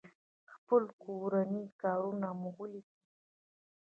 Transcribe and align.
خپل 0.53 0.83
کورني 1.03 1.63
کارونه 1.81 2.29
مو 2.39 2.49
وليکئ! 2.57 2.97